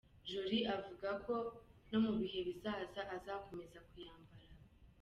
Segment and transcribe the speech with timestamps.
[0.29, 1.35] Jorie avuga ko
[1.89, 4.47] no mu bihe bizaza azakomeza kuyambara.